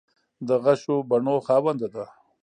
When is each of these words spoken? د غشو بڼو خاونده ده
د 0.47 0.49
غشو 0.63 0.95
بڼو 1.09 1.35
خاونده 1.45 1.87
ده 1.95 2.05